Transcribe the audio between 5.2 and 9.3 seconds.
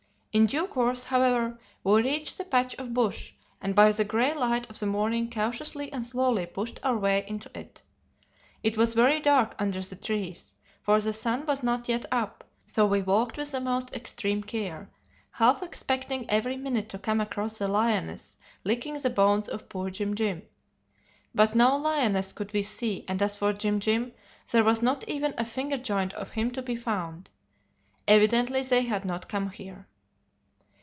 cautiously and slowly pushed our way into it. It was very